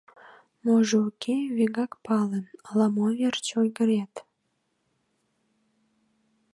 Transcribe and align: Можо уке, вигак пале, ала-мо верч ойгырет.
Можо 0.65 0.97
уке, 1.07 1.35
вигак 1.55 1.91
пале, 2.05 2.39
ала-мо 2.67 3.05
верч 3.19 3.47
ойгырет. 3.61 4.13